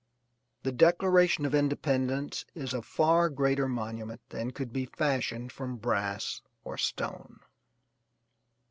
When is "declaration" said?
0.71-1.45